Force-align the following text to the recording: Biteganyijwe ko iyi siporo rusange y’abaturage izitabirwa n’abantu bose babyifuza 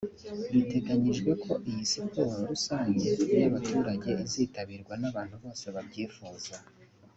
Biteganyijwe 0.53 1.31
ko 1.43 1.51
iyi 1.69 1.83
siporo 1.91 2.33
rusange 2.49 3.09
y’abaturage 3.41 4.09
izitabirwa 4.25 4.93
n’abantu 5.01 5.35
bose 5.43 5.65
babyifuza 5.75 6.55